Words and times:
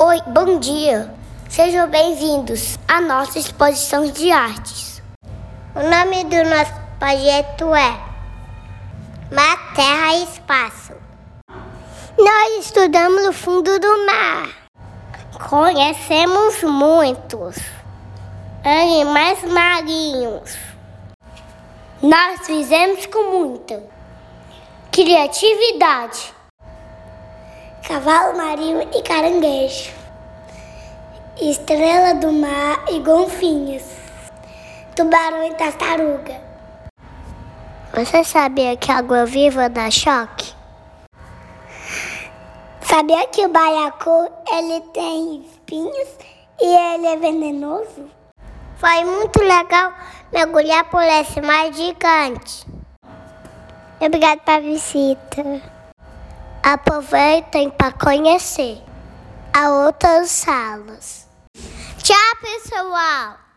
Oi, 0.00 0.22
bom 0.28 0.60
dia. 0.60 1.12
Sejam 1.48 1.88
bem-vindos 1.88 2.78
à 2.86 3.00
nossa 3.00 3.36
exposição 3.36 4.08
de 4.08 4.30
artes. 4.30 5.02
O 5.74 5.80
nome 5.80 6.22
do 6.22 6.48
nosso 6.48 6.72
projeto 7.00 7.74
é 7.74 7.98
Mar, 9.34 9.74
Terra 9.74 10.14
e 10.14 10.22
Espaço. 10.22 10.92
Nós 12.16 12.64
estudamos 12.64 13.26
o 13.26 13.32
fundo 13.32 13.76
do 13.80 14.06
mar. 14.06 14.70
Conhecemos 15.50 16.62
muitos 16.62 17.56
animais 18.64 19.42
marinhos. 19.42 20.56
Nós 22.00 22.46
fizemos 22.46 23.04
com 23.06 23.32
muita 23.32 23.82
criatividade. 24.92 26.37
Cavalo 27.88 28.36
marinho 28.36 28.82
e 28.94 29.02
caranguejo. 29.02 29.94
Estrela 31.40 32.16
do 32.16 32.30
mar 32.30 32.84
e 32.90 33.00
golfinhos. 33.00 33.82
Tubarão 34.94 35.42
e 35.42 35.54
tartaruga. 35.54 36.38
Você 37.94 38.22
sabia 38.24 38.76
que 38.76 38.92
a 38.92 38.98
água 38.98 39.24
viva 39.24 39.70
dá 39.70 39.90
choque? 39.90 40.52
Sabia 42.82 43.26
que 43.28 43.46
o 43.46 43.48
baiacu 43.48 44.30
ele 44.52 44.82
tem 44.92 45.46
espinhos 45.46 46.08
e 46.60 46.66
ele 46.66 47.06
é 47.06 47.16
venenoso? 47.16 48.10
Foi 48.76 49.02
muito 49.02 49.42
legal 49.42 49.94
mergulhar 50.30 50.84
por 50.90 51.02
esse 51.02 51.40
mar 51.40 51.72
gigante. 51.72 52.66
Obrigado 53.98 54.40
pela 54.40 54.60
visita. 54.60 55.77
Aproveitem 56.70 57.70
para 57.70 57.92
conhecer 57.92 58.82
a 59.54 59.70
outras 59.70 60.30
salas. 60.30 61.26
Tchau, 61.96 62.36
pessoal! 62.42 63.47